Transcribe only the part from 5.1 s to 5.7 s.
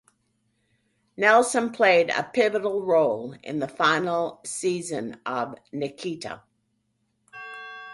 of